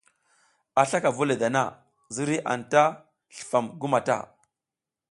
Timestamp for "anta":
2.53-2.83